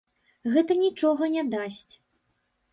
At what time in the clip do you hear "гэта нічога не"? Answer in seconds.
0.55-1.43